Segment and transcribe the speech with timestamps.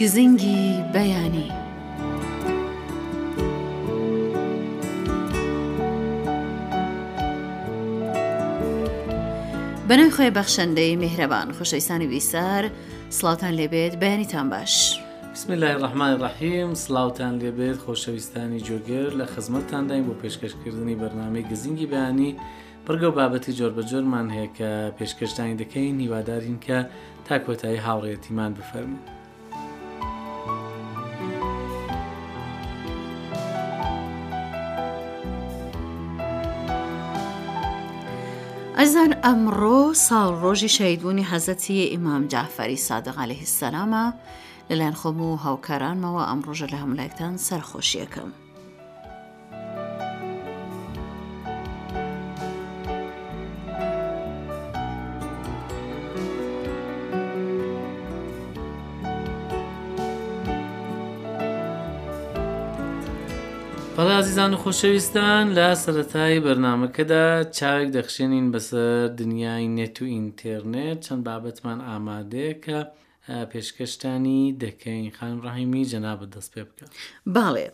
[0.00, 1.48] گزنگی بەیانی
[9.88, 12.64] بەنەوی خۆی بەخشەندەی میهرەبان خۆشەویسانی ویسار
[13.18, 14.74] سڵاتان لێبێت بەیانیتان باش.
[15.34, 21.86] بسم لای ڕحمانی ڕحیم سلااوان لێبێت خۆشەویستانی جۆگر لە خزمەتتان داین بۆ پێشکەشکردنی بەرنامەی گزینگی
[21.92, 22.30] بەیانی
[22.86, 26.76] بەرگە و بابەتی جۆربەجۆرمان هەیە کە پێشکەشتانی دەکەین هیوادارین کە
[27.26, 29.02] تا کۆتایی هاوڕێتیمان بفەرمن.
[39.26, 39.76] ئەمڕۆ
[40.08, 44.04] ساڵڕۆژی شەیدبوونی حەزەتی ئیمام جافەری سادەغاالی هیسەلامە
[44.68, 48.28] لەلایەن خۆم و هاوکارانمەوە ئەم ڕۆژە لە هەملایکتان سەرخۆشیەکەم.
[63.96, 67.24] پەلازیزان و خۆشەویستان لە سەتای بەرنمەکەدا
[67.58, 72.78] چاوێک دەخشێنین بەسەر دنیای نێت و ئینتەرنێت چەند بابەتمان ئامادەیە کە
[73.52, 76.86] پێشکەشتانی دەکەین خان ڕاهیمی جەنابەت دەست پێ بکە
[77.34, 77.66] باڵێ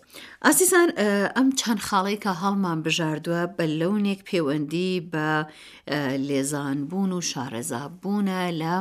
[0.44, 0.88] ئاسیسان
[1.36, 5.28] ئەم چەند خاڵێکە هەڵمان بژاردووە بە لەونێک پەیوەندی بە
[6.28, 8.74] لێزانبوون و شارەزابوونە لە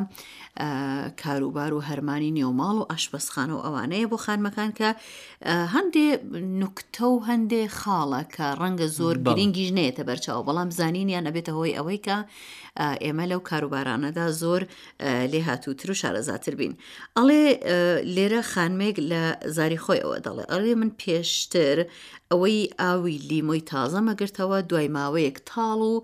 [1.23, 4.89] کاروبار و هەرمانی نێوماڵ و ئاشپەسخان و ئەوانەیە بۆ خانمەکان کە
[5.75, 6.08] هەندێ
[6.61, 12.00] نوکتە و هەندێ خاڵە کە ڕەنگە زۆر گرنگیش نێتە بەرچاو بەڵام زانینیان ئەبێتە هۆی ئەوەی
[12.06, 12.17] کە
[13.03, 14.61] ئێمە لەو کاروبارانەدا زۆر
[15.31, 16.73] لێ هاتووتر و شارەزاتر بین
[17.17, 17.44] ئەڵێ
[18.16, 19.23] لێرە خانمێک لە
[19.56, 21.78] زاری خۆی ئەوە دەڵێ ئەڵێ من پێشتر
[22.31, 25.95] ئەوەی ئاوی لیمۆی تازە مەگرتەوە دوای ماوەیەک تاڵ و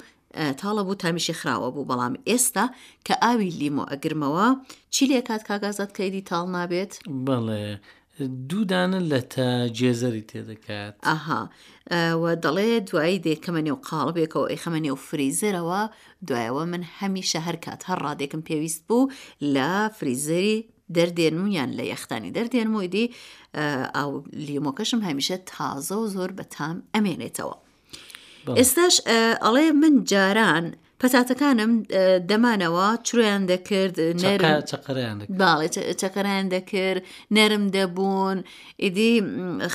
[0.61, 2.65] تاڵە بوو تامیشی خراوە بوو بەڵام ئێستا
[3.07, 4.47] کە ئاوی لیمۆ ئەگرمەوە
[4.95, 6.93] چی لێکات کاگازات کەیدی تاڵ نابێت
[7.27, 7.65] بڵێ
[8.49, 11.41] دوودانە لە تا جێزەری تێدەکات ئاها
[12.43, 15.81] دەڵێ دوایی دێکەمە نێو قاڵبێکەوە ئەیخەمە نێو فریزەرەوە
[16.27, 19.11] دوایەوە من هەمیشە هەرکات هەر ڕادێکم پێویست بوو
[19.55, 20.57] لە فریزەری
[20.95, 23.05] دەردێنمویان لە یەختانی دەردێنمویدی
[23.97, 24.11] ئەو
[24.47, 27.55] لیمۆکەشم هەمیشە تازە و زۆر بە تام ئەمێنێتەوە.
[28.59, 28.95] ئێستاش
[29.43, 30.65] ئەڵێ من جاران
[31.01, 31.71] پەتاتەکانم
[32.29, 33.95] دەمانەوە چویان دەکرد
[35.41, 35.67] باڵێ
[36.01, 37.01] چەکەران دەکرد
[37.35, 38.37] نەرم دەبوون
[38.83, 39.11] ئیدی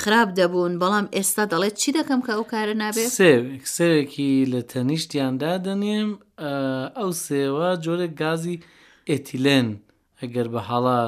[0.00, 3.10] خراپ دەبوون بەڵام ئێستا دەڵێت چی دەکەم کە ئەو کارە نابێت
[3.76, 6.10] سێوێکی لە تەنیشتیاندا دەنێم
[6.98, 8.56] ئەو سێوە جۆرە گازی
[9.10, 9.68] ئێتیلێن
[10.20, 11.00] ئەگەر بە حاڵا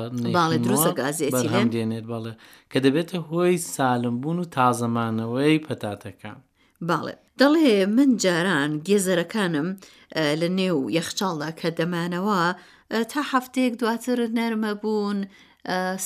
[1.73, 2.33] دێنێت بەڵێ
[2.71, 6.41] کە دەبێتە هۆی سالمبوون و تازەمانەوەی پەتاتەکان.
[6.89, 9.69] باڵێ دەڵێ من جاران گێزەرەکانم
[10.41, 12.41] لە نێو یەخچالدا کە دەمانەوە
[13.11, 15.19] تا هەفتەیەک دواتر نەرمە بوون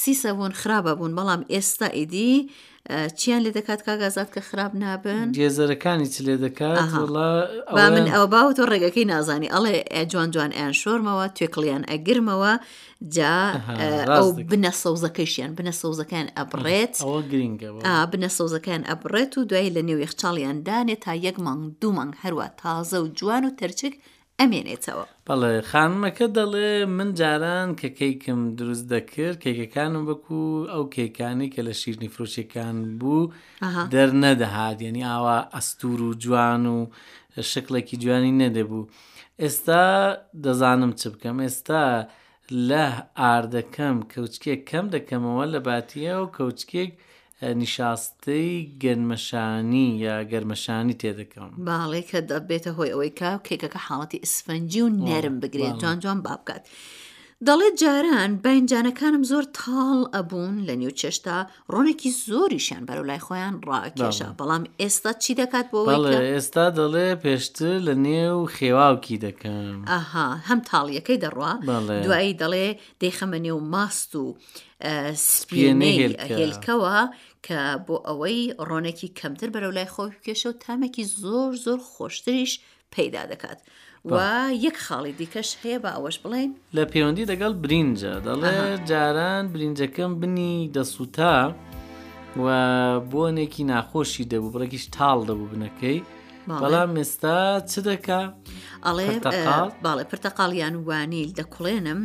[0.03, 2.35] سیسە بوون خراپە بوون بەڵام ئێستا ئیدی
[3.17, 6.81] چیان لێ دەکات کاگازات کە خراپ نابن گێزەرەکانی چ لێ دەکات
[7.79, 9.77] با من ئەو باو تۆ ڕێگەکەی نازانی ئەڵێ
[10.13, 12.53] جوان جوان ئەیان شۆرمەوە توێکڵیان ئەگرمەوە
[13.17, 13.37] جا
[14.17, 16.95] ئەو بنە سەوزەکەیشیان بنە سەوزەکان ئەبڕێت
[18.13, 22.47] بنە سەوزەکان ئەبڕێت و دوای لە نێو یخچاڵیان دانێت تا یەک مانگ دوو مانگ هەروە
[22.61, 23.95] تازە و جوان و تەرچک
[24.41, 30.41] ئەمێنێتەوە بەڵێ خانمەکە دەڵێ من جاران کە کەیکم دروست دەکرد کێکەکانم وەکو
[30.73, 33.31] ئەو کێکانی کە لە شیرنی فرۆشیەکان بوو
[33.95, 36.79] دەرنەدەهات یعنی ئاوا ئەستور و جوان و
[37.53, 38.83] شکلێکی جوانی نەدەبوو
[39.43, 39.85] ئێستا
[40.45, 41.85] دەزانم چ بکەم ئێستا
[42.69, 42.85] لە
[43.21, 46.93] ئاردەکەم کەوتچکێک کەم دەکەمەوە لە باتیە و کەوتچکێک
[47.43, 48.53] نیشاستەی
[48.83, 55.37] گەرمەشانی یا گەرمەشانی تێدەکەم باڵێ کە دەبێتە هۆی ئەوەی کا کێکەکە حاڵەتی ئسفەنجی و نەرم
[55.43, 56.65] بگرێت جوان جوان بابکات
[57.47, 61.37] دەڵێت جاران بەنجانەکانم زۆر تاڵ ئەبوون لە نێو چێشتا
[61.73, 65.81] ڕۆنێکی زۆریشیان بەرەولای خۆیان ڕاکێشە بەڵام ئێستا چی دەکات بۆ
[66.33, 71.53] ئێستا دەڵێ پێشتر لە نێو خێواوکی دەکەم ئاها هەم تاڵیەکەی دەڕوا
[72.05, 72.69] دوایی دەڵێ
[73.03, 74.25] دەیخەمە نێو ماست و
[75.37, 75.99] سپێنەی
[76.39, 76.97] هێلکەوە
[77.47, 82.53] کە بۆ ئەوەی ڕۆنێکی کەمتر بەرەولای خۆی کێشە و تامێکی زۆر زۆر خۆشتریش
[82.95, 83.61] پیدا دەکات.
[84.11, 88.57] و یەک خاڵی دیکەش هەیە بە ئەوەش بڵێن لە پەیوەندی دەگەڵ برینجە دەڵێ
[88.91, 91.37] جاران برینجەکەم بنی دەسووتا
[92.45, 92.47] و
[93.11, 95.99] بۆنێکی ناخۆشی دەبوو بڕێکیش تاڵ دەبوو بنەکەی
[96.63, 97.37] بەڵام ئێستا
[97.71, 98.21] چ دەکا؟
[98.87, 99.09] ئەڵێ
[99.85, 102.01] باڵێ پرتەقاڵیان وانیل دەکوڵێنم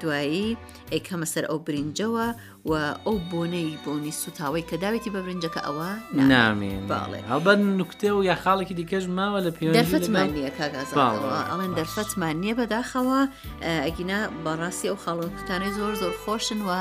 [0.00, 0.48] دوایی
[0.94, 2.26] ئەیکەمە سەر ئەو برنجەوە
[2.68, 2.72] و
[3.06, 5.90] ئەو بۆنەی بۆنی سوتاوەی کە داوێتی بە برنجەکە ئەوە
[6.32, 12.36] نامێن باڵێ ئەڵبەن نوکتێ و یا خاڵێکی دیکەش ماوە لە پێ دەرفەتمان نییە کاگازڵێن دەرفەتمان
[12.42, 13.20] نییە بەداخەوە
[13.86, 16.80] ئەگینا بەڕاستی ئەو خاڵکتانەی زۆر زۆر خۆشن وە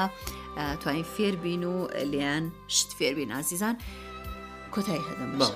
[0.81, 1.75] توانین فێربین و
[2.11, 2.43] لیان
[2.75, 3.75] شت فێربین ئازیزان
[4.73, 5.55] کۆتایی هەدەم باڵ.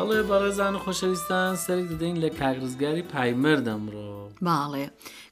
[0.00, 4.10] بەڵێ بەڕێزان و خۆشەویستان سەرک دەدەین لە کاگرزگاری پایمەر دەمڕۆ
[4.46, 4.84] باڵێ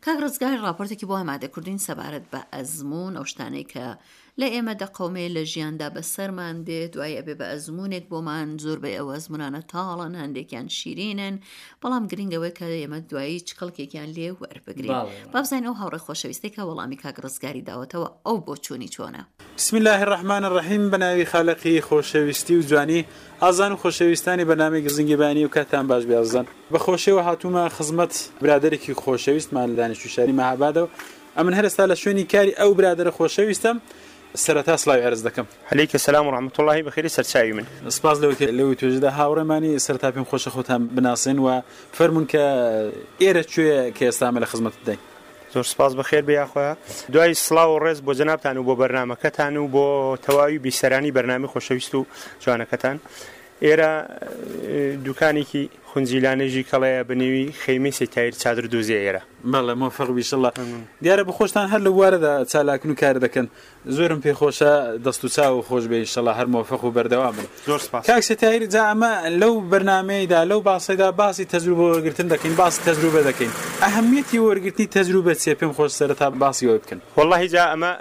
[0.04, 3.86] کاگرزگاری راپۆرتێکی بۆ ئامادەکردین سەبارەت بە ئەزمون ئەو شتانەی کە
[4.42, 8.90] لە ئێمە دەقومێ لە ژیاندا بە سەرمان دێت دوای ئەبێ بە ئەزمونێک بۆمان زۆر بە
[8.98, 11.36] ئەوە ئەزمونانە تاڵان هەندێکیان شیرینن
[11.82, 14.96] بەڵام گرنگەوەی کە ئێمە دوایی چقلکێکیان لێ وەربگرین
[15.32, 19.22] بابزانین ئەو هاوڕێ خۆشەویستێکە وەڵامی کاک ڕزگاری داوەتەوە ئەو بۆ چوونی چۆنە
[19.58, 23.00] بسم الله الرحمن الرحیم بەناوی خاڵقی خۆشەویستی و جوانی
[23.42, 28.12] ئازان و خۆشەویستانی بەنامی گزنگیبانی و کاتان باش بیازان بە خۆشەوە هاتوومە خزمەت
[28.42, 30.88] برادێکی خۆشەویستمان لە دانیشتوشاری مەهابادە و
[31.38, 33.78] ئەمن هەرستا لە شوێنی کاری ئەو برادرە خۆشەویستم.
[34.40, 38.76] سەرەتا سلاوی ئەرز دەکەم هەلیکە سلام و ڕحمت اللهی بەخێری سەرچاوی من سپاس لەوە لەوی
[38.80, 41.48] توێژدا هاوڕێمانی سەرتا پێم خۆشە خۆتان بناسین و
[41.98, 42.42] فەرمونون کە
[43.22, 44.98] ئێرە کوێ کە ئێستامە لە خزمەت دەین
[45.54, 46.66] زۆر سپاس بەخێر بیاخۆە
[47.12, 51.92] دوای سلااو و ڕێز بۆ جەنابان و بۆ بەرنمەکەتان و بۆ تەواوی بیسەرانی بەرنامی خۆشەویست
[51.94, 52.06] و
[52.44, 52.96] جوانەکەتان
[53.64, 53.90] ئێرە
[55.04, 60.50] دوکانێکی خونجیلانێژی کەڵەیە بنێوی خەیمەسی تایر چادر دوزیێرە مەڵە مۆفەقبیشله
[61.04, 63.46] دیارە بەخۆشتان هەر لە وارەدا چالاکن و کار دەکەن
[63.96, 64.72] زۆرم پێخۆشە
[65.04, 69.12] دەست و چاو خۆش بێشله هەر مۆفەق و بەردەوا بن زۆر کاکسە تایر جا ئەمە
[69.40, 73.50] لەو بەرنمەیەدا لەو باسەدا باسی تەزروبە وەرگتن دەکەین باسی تەزروبە دەکەین
[73.84, 77.92] ئەهمیەتی وەرگرتنی تەزروبە چێ پێم خۆش سەرتا باسی وە بکەن وەڵی جا ئەمە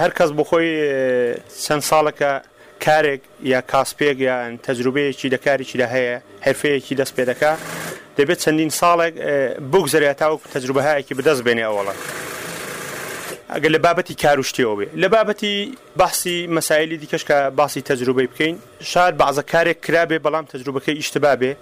[0.00, 0.70] هەر کەس بخۆی
[1.64, 2.32] چەند ساڵەکە
[2.86, 3.20] کارێک
[3.52, 6.16] یا کاسپێک یان تەجروبەیەکی دەکارێکی لە هەیە
[6.46, 7.52] هەرفەیەکی دەست پێ دەکا
[8.18, 9.14] دەبێت چەندین ساڵێک
[9.72, 11.94] بگزەرێت تاوەک تەجروبەهایەکی بەدەست بێنێ ئەوڵە.
[13.54, 15.54] ئەگەر لە بابەتی کاروشتیەوە بێ لە بابەتی
[16.00, 18.54] باسی مەسایلی دیکەش کە باسی تەجروبەی بکەین
[18.92, 21.52] شار بازە کارێک کرابێ بەڵام تەجروبەکەی یشتبا بێ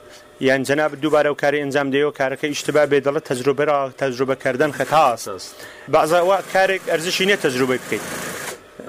[0.49, 3.69] یان جەناب دووبارە و کاری ئەنجام دەیەوە کارەکە یشتبا بێ دەڵە تەجروبەر
[4.01, 5.53] تەجروبەکردن خەتاسەست
[5.95, 8.05] بازەوە کارێک ئەرزشی نیە تەجروبەی بکەیت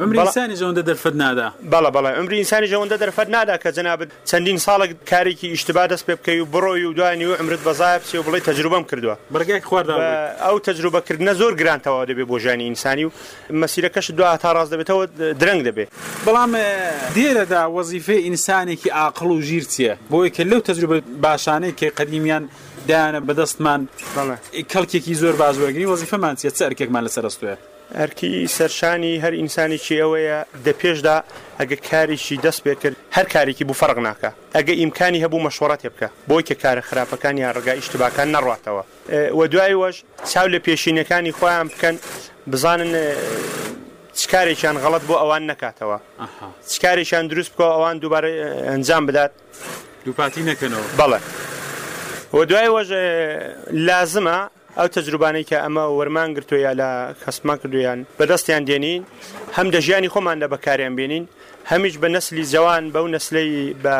[0.01, 5.47] ئەمرسانی زۆندە دەرفەت نادا بەڵە بەڵە ئەمرینسانی ژەوەندە دەرفەت نادا کە جنابێت چەندین ساڵک کارێکی
[5.53, 8.83] ئیشتبا دەست پێ بکەی و بڕۆی و دوانی و ئەمرت بەزای پسی و بڵی تەجروبەم
[8.91, 9.95] کردووە بەرگای خواردا
[10.45, 13.11] ئەو تەجروبەکردنە زۆر گرانتەوا دەبێت بۆ ژانی ئینسانی و
[13.61, 15.03] مەسیرەکەش دو تا ڕاست دەبێتەوە
[15.41, 15.89] درەنگ دەبێت
[16.27, 16.51] بەڵام
[17.15, 22.43] دێرەدا وەزیفێ ئینسانێکی ئاقل و ژیر چیە بۆی کە لەو تەجروبە باشانەی کە قدیمیان
[22.89, 23.81] دایانە بەدەستمان
[24.71, 27.61] کەڵکێکی زۆر بازوەگری وەزیفەمان چێت سەرکێکمان لەسەرستوێت
[28.01, 31.17] ئەرکی سەرشانی هەر ئینسانێکی ئەوەیە دەپێشدا
[31.59, 36.07] ئەگە کارێکی دەست پێ کرد هەر کارێکی بوو فەرق ناکە ئەگە ئیمکانی هەبوو مەشوەڕەت بکە
[36.29, 38.83] بۆی کە کارە خراپەکان یان ڕگە یشتباکان نەڕاتەوە
[39.39, 39.95] وە دوای وەش
[40.31, 41.95] چاو لە پێشینەکانی خۆیان بکەن
[42.51, 42.91] بزانن
[44.21, 45.97] چکارێکیان غەڵت بۆ ئەوان نکاتەوە
[46.71, 48.29] چکارێکیان دروست بکە ئەوان دووبارە
[48.69, 49.31] ئەنجام بدات
[50.05, 51.19] دووپاتی نەکەنەوە بەڵێ
[52.35, 52.89] وە دوای وەژ
[53.87, 54.37] لازمە
[54.79, 56.89] ئەو تەجروبانەی کە ئەمە وەرمان گرتوۆە لە
[57.23, 59.01] خستمان کردویان بەدەستیان دێنین
[59.57, 61.25] هەم دە ژیانی خۆمان لە بەکاریان بینین
[61.71, 63.95] هەمیش بە نسلی جوان بەو نسلی بە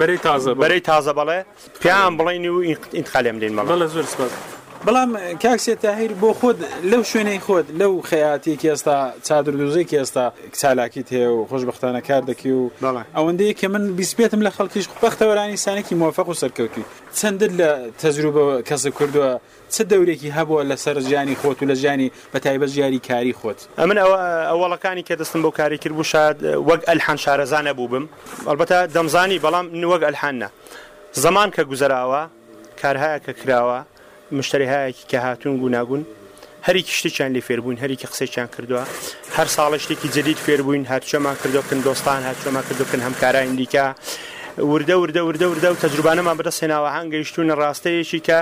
[0.00, 1.38] بەری تازە بەرەی تازە بەڵێ
[1.82, 2.56] پیان بڵین و
[2.96, 4.32] ئینتخالێم دێن مەڵە لە زۆر سپاس.
[4.86, 6.56] بەڵام کاکسێت تاهیر بۆ خۆت
[6.90, 10.24] لەو شوێنەی خۆت لەو خەیاتی ئێستا چادر دوزەی ئێستا
[10.54, 12.64] کچالاکیت هەیە و خۆشببختانە کار دەکی و
[13.16, 16.84] ئەوەندەیە کە من بیسپێتم لە خەڵکیش بەختەوەرانی سانێکی موفق و سەرکەوتی
[17.20, 17.68] چەندت لە
[18.02, 19.30] تەجروبە کەس کردووە
[19.74, 23.58] چ دەورێکی هەبووە لە سەر ژیانی خۆت و لە ژیانی بە تایبەت ژیاری کاری خۆت
[23.80, 23.96] ئەمن
[24.50, 26.36] ئەوەڵەکانی کە دەستم بۆ کاری کرد بوو شاد
[26.68, 28.08] وەک ئەلحان شارەزانە بوو بم
[28.48, 30.48] ئەلبەتە دەمزانی بەڵام نوەک ئەلحانە
[31.12, 32.22] زمان کە گوزراوە
[32.82, 33.78] کارهایە کە کراوە
[34.32, 36.06] مشتریهایەکی کە هاتوون گوناگون
[36.66, 38.82] هەریکی شتێکیان لێ فێربووین هەریکی قسێکیان کردووە
[39.36, 43.86] هەر ساڵە شتێکی جدید فێربووین هەرچۆمان کردوکن دۆستان هەرچۆمان کردوکن هەمکارانی دیکە
[44.58, 48.38] وردە وردە وردە وردە و تەجربانەمان بەدە سێناوە هەنگەیشتونە ڕاستەیەکی کە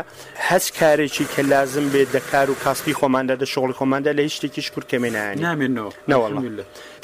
[0.49, 4.67] هەست کارێکی کە لازم بێت دەکار و کاسپی خۆماندا دە شغڵی خۆماندا لە هیچ شتێکیش
[4.75, 5.93] کورکەمێنانی نامێنەوە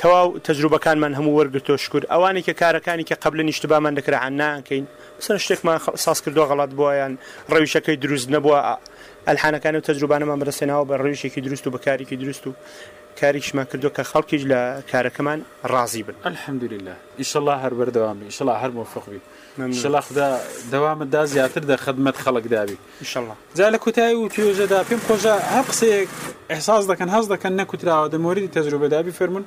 [0.03, 4.85] تەواو تەجروبەکانمان هەموو وەرگتۆ شکر ئەوانی کە کارەکانی کە قبل نیشتبامان دەکران ناکەین
[5.25, 7.13] سەر شتێکمان ساس کردو غڵات بوویان
[7.51, 8.59] ڕەویشەکەی دروست نەبووە
[9.29, 12.51] ئەلحانەکانی و تەجروبانەمان بەرەسێنەوە بە ڕێوشێکی دروست و بەکارێکی دروست و
[13.21, 14.61] کاریشمان کردو کە خەڵکیش لە
[14.91, 15.39] کارەکەمان
[15.73, 19.21] ڕازی بن ئەلحەمدوریلا ئیشله هەر بەردەوامی ئیشله هەر مفقبی
[19.75, 20.39] شلخدا
[20.73, 22.77] دەوامتدا زیاتر دە خدمت خەڵک داوی
[23.55, 26.09] جا لە کوتایی و توێژەدا پێم خۆشە هەر قسەیەک
[26.51, 29.45] احساس دەکەن هەز دەکەن نەکوتراوە دەموردی تەجروبەدابی فرمون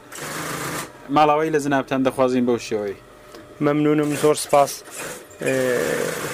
[1.09, 2.95] ماڵاوی لە زنابتان دەخوازیین بەو شێوەی
[3.61, 4.83] مەمنونم زۆر سپاس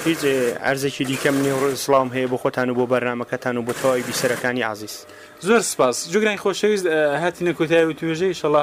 [0.04, 0.18] هیچ
[0.62, 5.06] ئەرزێکی دیکەم نیێ سلام هەیە بۆ خۆتان و بۆ بەرنمەکەتان و بۆ تەواوی بیسەرەکانی عزیز.
[5.40, 6.86] زۆر سپاس جوگرانی خۆشەویست
[7.22, 8.62] هاتیە کۆتایی و توێژەی شڵە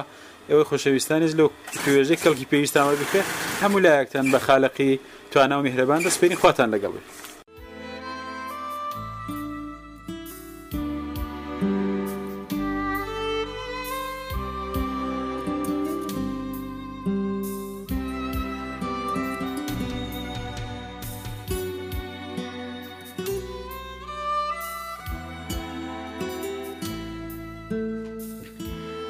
[0.50, 1.50] ئەوەی خۆشەویستانیش لەو
[1.86, 3.22] توێژەی کەڵکی پێویستانەوە بکە
[3.64, 4.94] هەموو لایەکتان بە خاڵقی
[5.32, 7.02] توانە و میهرەبان دەستپێنی خواتان لەگەڵی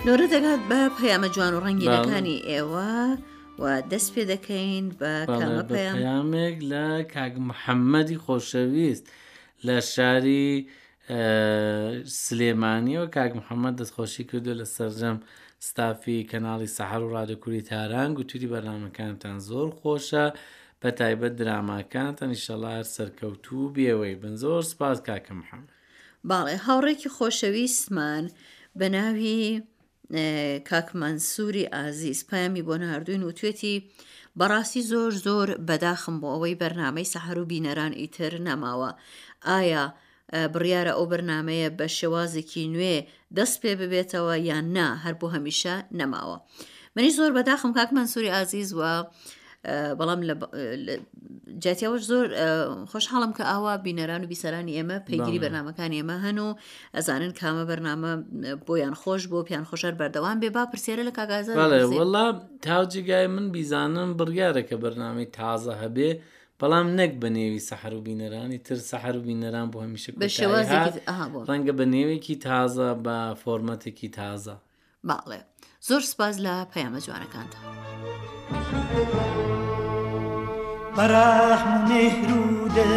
[0.09, 2.91] نۆرە دەگات بە پەیامە جوان و ڕەنگینەکانی ئێوە
[3.61, 5.13] و دەست پێ دەکەین بە
[5.75, 9.05] پەیامێک لە کاگ محەممەدی خۆشەویست
[9.67, 10.45] لە شاری
[12.23, 15.17] سلێمانیەوە کاک محەممەد دەستخۆشی کردو لە سەررجەم
[15.69, 20.25] ستافی کەناڵی سەحر و ڕادکووری تاران گوتوری بەرنمەکانتان زۆر خۆشە
[20.81, 25.71] بە تایبەت دراماکانتان نیشەڵار سەرکەوتوو بێەوەی بن زۆر سپاس کاکە محەممەد
[26.29, 28.25] باڵێ هاوڕێکی خۆشەویستمان
[28.79, 29.41] بە ناوی
[30.69, 33.75] کاکمەنسوری ئازیز پامی بۆ نهردوین و توێتی
[34.39, 38.89] بەڕاستی زۆر زۆر بەداخم بۆ ئەوەی بەرنمەی سەحر و بینەران ئیتر نەماوە
[39.49, 39.83] ئایا
[40.53, 42.97] بڕیارە ئەو بەرنمەیە بە شێوازێکی نوێ
[43.37, 46.37] دەست پێ ببێتەوە یان نا هەر بۆ هەمیشە نەماوە.
[46.95, 48.93] منی زۆر بەداخم کاک منسووری ئازیز وە
[49.97, 50.21] بەڵام
[51.63, 52.33] جاتیاوەش زۆر
[52.91, 56.47] خۆشحاڵم کە ئاوا بینەران و بیسەرانی ئێمە پێگیری بەرنمەکان ئێمە هەن و
[56.97, 58.11] ئەزانن کامە بەرنامە
[58.67, 61.53] بۆیان خۆش بۆ پیان خۆشەر بەردەوام بێ با پرسیێرە لە کاگازە
[61.99, 62.25] وڵا
[62.67, 66.09] تاوجیگای من بیزانم بڕیارەکە بەرنامی تازە هەبێ.
[66.61, 70.27] بەڵام نەک بە نێوی سەحر و بینەرانی تر سەحر و بینەران بۆ هەمیشە بە
[71.47, 74.55] ڕەنگە بە نێوێکی تازە بە فۆرمەتێکی تازە
[75.09, 75.39] باڵێ
[75.87, 77.59] زۆر سپاز لە پەیامە جوانەکاندا.
[80.97, 82.43] بەرەحم نهر و
[82.75, 82.91] دڵ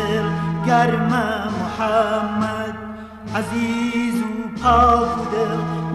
[0.69, 1.26] گەرمە
[1.59, 2.76] محەممەد
[3.38, 4.31] عزیز و
[4.62, 5.52] پاک و دڵ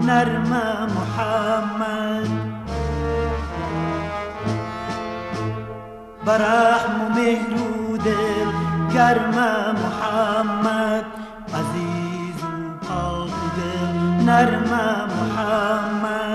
[0.08, 2.32] نەرمە محەممەد
[6.26, 7.72] بەرەحم و مهر و
[8.06, 8.48] دڵ
[8.94, 11.06] گەرمە محەممەد
[11.58, 12.54] عزیز و
[12.86, 13.96] پاک و دڵ
[14.28, 16.33] نەرمە محەممەد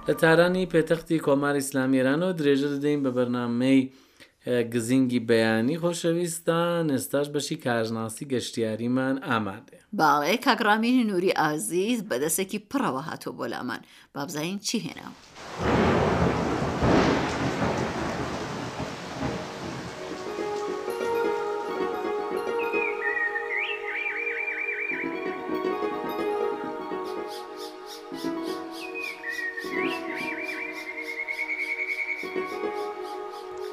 [0.09, 3.81] لە تارانی پێتەختی کۆمار ئیسلامیێرانەوە درێژە دەدەین بە بەرنمەی
[4.73, 13.31] گزینگی بەیانی خۆشەویستان ئێستاش بەشی کارژناسی گەشتیاریمان ئامادە باڵێ کاگرامینی نووری ئازیز بەدەسێکی پڕەوە هاتۆ
[13.37, 13.83] بۆ لامان
[14.15, 15.09] بابزین چی هێنا؟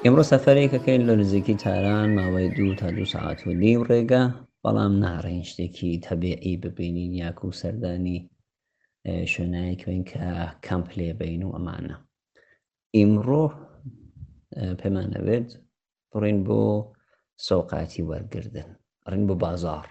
[0.04, 4.24] ئێمڕۆ سەفرێکەکەی لە نزیکی تاران ماوەی دوو تا دو ساعت و نیم ڕێگە
[4.64, 8.18] بەڵام ناڕێن شتێکی تەبیعی ببینین یاکو و سەردانی
[9.32, 10.26] شوێنایەکوێن کە
[10.66, 11.96] کەمپ لێ بین و ئەمانە
[12.96, 13.46] ئیمڕۆ
[14.80, 15.50] پەیمانەوێت
[16.12, 16.62] بڕین بۆ
[17.48, 18.70] سەوقاتی وەرگردن
[19.12, 19.86] ڕین بۆ بازار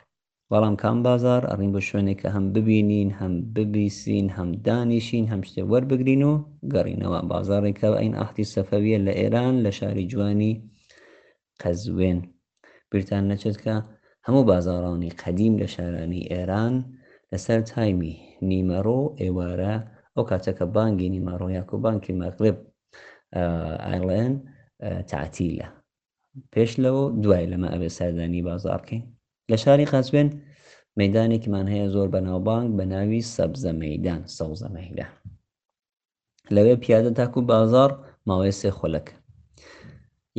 [0.53, 5.63] بەڵام کام بازار ئەڕین بە شوێنێک کە هەم ببینین هەم ببیسین هەم دانیشین هەم شتێ
[5.71, 6.33] وەربگرین و
[6.75, 10.55] گەڕینەوە بازارێکە ئەین ئاختی سەفەویە لە ئێران لە شاری جوانی
[11.63, 12.19] قەزوێن
[12.91, 13.75] برتان نەچێت کە
[14.27, 16.75] هەموو بازارانی قەدیم لە شارانی ئێران
[17.33, 18.15] لەسەر تایمی
[18.51, 19.75] نیمەڕۆ ئێوارە
[20.15, 22.57] ئەو کاتەکە بانگی نیمەڕۆ یاکو بانکی مەغرب
[23.87, 24.33] ئایلێن
[25.11, 25.69] تعتیلە
[26.53, 29.03] پێش لەوە دوای لەمە ئەبێ سەردانی بازارکەین
[29.51, 30.29] لە شاری قەزوێن
[31.01, 35.13] مەدانێکمان هەیە زۆر بەناوبانگ بە ناوی سەبزە مەدان سەوزە مەدان
[36.55, 37.91] لەوێ پیادە تاکو بازار
[38.29, 39.15] ماوەی سێ خۆلەکە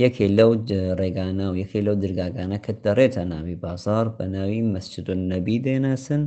[0.03, 0.51] یەکێ لەو
[0.99, 6.23] ڕێگانە و یەکێ لەو دررگاگانە کە دەڕێتە ناوی بازار بە ناوی مەسجدون نەبی دێناسن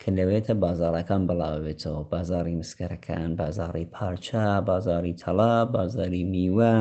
[0.00, 6.74] کە لەوێتە بازارەکان بەڵاوێتەوە بازاری مسکەرەکان بازاری پارچە بازاری تەلا بازاری میوە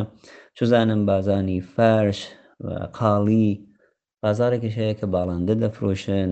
[0.57, 2.19] چزانم بازانی فەرش
[2.97, 3.51] قاڵی
[4.25, 6.29] بازارێکیش هەیە کە باڵندە دەفرۆشن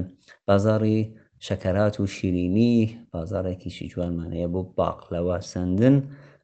[0.49, 0.99] بازاری
[1.47, 2.73] شەکەرات و شیرینی
[3.13, 5.95] بازارێکیشی جوانمانەیە بۆ باقلەوە سندن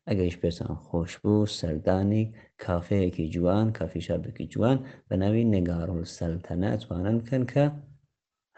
[0.08, 2.24] ئەگەیش پێچان خۆش بوو سەردانی
[2.64, 4.78] کافەیەکی جوان کافیشابێکی جوان
[5.08, 7.66] بە ناوی نگارڕ سەلتەنە توانن بکەن کە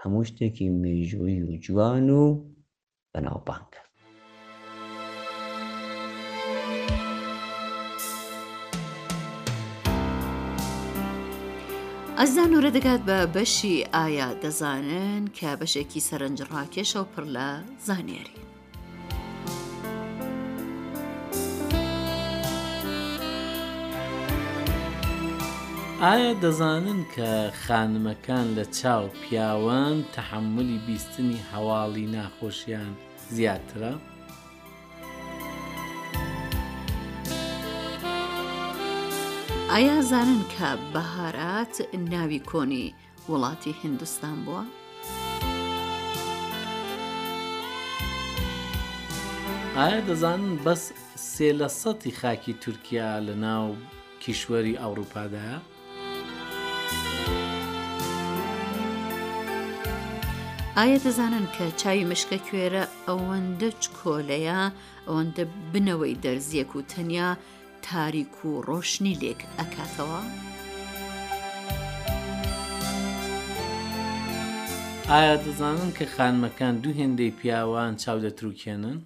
[0.02, 2.24] هەموو شتێکی مێژووی و جوان و
[3.14, 3.82] بەناوبانکە
[12.22, 17.50] ئەزان وورە دەگات بە بەشی ئایا دەزانن کە بەشێکی سەرنجڕاکێشە و پڕ لە
[17.88, 18.36] زانیاری.
[26.04, 27.30] ئایا دەزانن کە
[27.64, 32.94] خانمەکان لە چاو پیاوان تەحملی بیستنی هەواڵی ناخۆشیان
[33.34, 33.94] زیاترە؟
[39.72, 41.76] ئایا زانن کە بەهارات
[42.12, 42.88] ناوی کۆنی
[43.32, 44.64] وڵاتی هندستان بووە؟
[49.78, 50.84] ئایا دەزانن بەس
[51.34, 53.66] سێ لە سەتی خاکی تورکیا لە ناو
[54.24, 55.58] کیشوەری ئەوروپادایە؟
[60.78, 64.62] ئایا دەزانن کە چاوی مشکە کوێرە ئەوەندە کۆلەیە
[65.08, 67.30] ئەوەندە بنەوەی دەرزیەک و تەنیا
[67.92, 70.22] تاریک و ڕۆشنی لێک ئەکاتەوە؟
[75.12, 79.00] ئایا دەزانن کە خانمەکان دوو هێندەی پیاوان چاو دەتروکێنن؟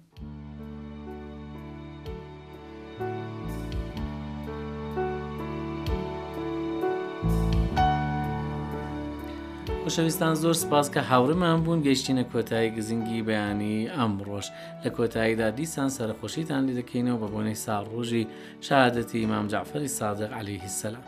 [9.92, 14.46] خۆشەویستان زۆر سپاس کە هاورمان بوون گەشتینە کۆتایی گزینگی بەیانی ئەم ڕۆژ
[14.84, 18.24] لە کۆتاییدا دیسان سەرخۆشیتان لی دەکەینەوە بە بۆنەی ساڵ ڕۆژی
[18.66, 21.00] شادەتی ئمام جعفری سادق علی هیسەلا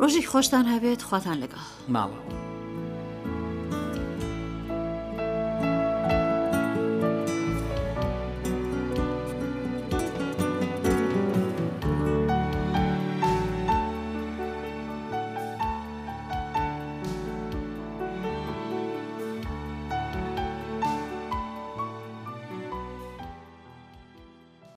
[0.00, 1.62] ڕۆژی خۆشتان هەبێت خواتان لەگەڵ
[1.94, 2.53] ماڵەوە.